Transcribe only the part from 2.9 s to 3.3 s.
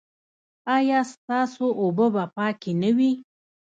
وي؟